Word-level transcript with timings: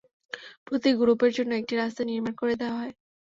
প্রতি 0.67 0.89
গ্রুপের 0.99 1.31
জন্য 1.37 1.51
একটি 1.55 1.73
রাস্তা 1.75 2.01
নির্ধারণ 2.03 2.35
করে 2.39 2.53
দেয়া 2.59 2.75
হয়। 2.77 2.93